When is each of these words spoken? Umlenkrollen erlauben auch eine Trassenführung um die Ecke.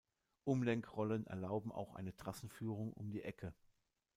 Umlenkrollen 0.45 1.27
erlauben 1.27 1.71
auch 1.71 1.93
eine 1.93 2.15
Trassenführung 2.17 2.91
um 2.91 3.11
die 3.11 3.21
Ecke. 3.21 3.53